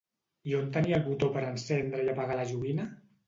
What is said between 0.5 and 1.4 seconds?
I on tenia el botó